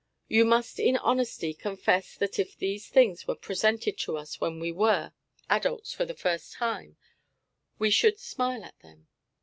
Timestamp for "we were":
4.59-5.13